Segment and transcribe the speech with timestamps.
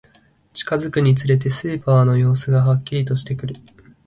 [0.53, 3.55] 近づくにつれて、スーパーの様子がはっきりとしてくる